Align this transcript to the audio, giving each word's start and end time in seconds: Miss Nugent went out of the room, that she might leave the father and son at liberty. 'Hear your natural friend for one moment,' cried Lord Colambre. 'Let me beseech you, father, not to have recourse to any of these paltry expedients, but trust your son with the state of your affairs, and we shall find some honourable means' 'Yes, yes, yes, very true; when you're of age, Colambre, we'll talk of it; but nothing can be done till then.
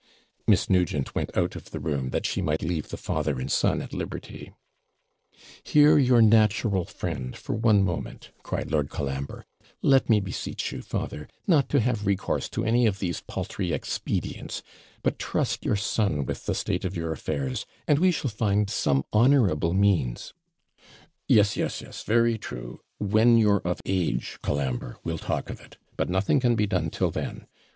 Miss 0.47 0.67
Nugent 0.67 1.13
went 1.13 1.37
out 1.37 1.55
of 1.55 1.69
the 1.69 1.79
room, 1.79 2.09
that 2.09 2.25
she 2.25 2.41
might 2.41 2.63
leave 2.63 2.89
the 2.89 2.97
father 2.97 3.39
and 3.39 3.51
son 3.51 3.83
at 3.83 3.93
liberty. 3.93 4.51
'Hear 5.63 5.99
your 5.99 6.23
natural 6.23 6.85
friend 6.85 7.35
for 7.37 7.53
one 7.53 7.83
moment,' 7.83 8.31
cried 8.41 8.71
Lord 8.71 8.89
Colambre. 8.89 9.45
'Let 9.83 10.09
me 10.09 10.19
beseech 10.19 10.71
you, 10.71 10.81
father, 10.81 11.27
not 11.45 11.69
to 11.69 11.79
have 11.81 12.07
recourse 12.07 12.49
to 12.49 12.65
any 12.65 12.87
of 12.87 12.97
these 12.97 13.21
paltry 13.21 13.73
expedients, 13.73 14.63
but 15.03 15.19
trust 15.19 15.65
your 15.65 15.75
son 15.75 16.25
with 16.25 16.47
the 16.47 16.55
state 16.55 16.83
of 16.83 16.97
your 16.97 17.11
affairs, 17.11 17.67
and 17.87 17.99
we 17.99 18.09
shall 18.09 18.31
find 18.31 18.71
some 18.71 19.03
honourable 19.13 19.75
means' 19.75 20.33
'Yes, 21.27 21.55
yes, 21.55 21.79
yes, 21.79 22.01
very 22.01 22.39
true; 22.39 22.81
when 22.97 23.37
you're 23.37 23.61
of 23.63 23.79
age, 23.85 24.39
Colambre, 24.41 24.97
we'll 25.03 25.19
talk 25.19 25.51
of 25.51 25.61
it; 25.61 25.77
but 25.95 26.09
nothing 26.09 26.39
can 26.39 26.55
be 26.55 26.65
done 26.65 26.89
till 26.89 27.11
then. 27.11 27.45